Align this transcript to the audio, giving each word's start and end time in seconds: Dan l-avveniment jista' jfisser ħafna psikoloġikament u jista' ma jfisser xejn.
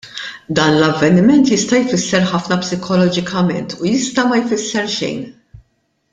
Dan 0.59 0.77
l-avveniment 0.83 1.43
jista' 1.51 1.81
jfisser 1.83 2.25
ħafna 2.31 2.57
psikoloġikament 2.63 3.77
u 3.83 3.89
jista' 3.93 4.27
ma 4.31 4.41
jfisser 4.47 4.91
xejn. 4.97 5.21